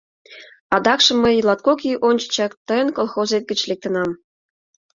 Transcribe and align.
Адакше 0.75 1.11
мый 1.23 1.35
латкок 1.47 1.79
ий 1.91 1.97
ончычак 2.07 2.51
тыйын 2.67 2.89
колхозет 2.97 3.43
гыч 3.49 3.59
лектынам. 3.69 4.09